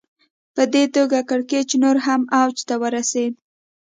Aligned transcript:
په 0.55 0.63
دې 0.73 0.83
توګه 0.95 1.19
کړکېچ 1.29 1.69
نور 1.83 1.97
هم 2.05 2.21
اوج 2.39 2.57
ته 2.67 2.75
ورسېد 2.81 3.33